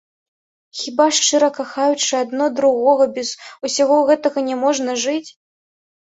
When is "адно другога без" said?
2.23-3.29